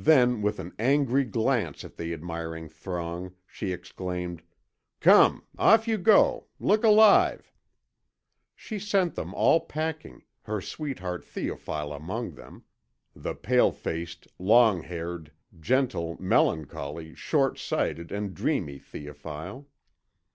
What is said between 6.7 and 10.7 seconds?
alive!" She sent them all packing, her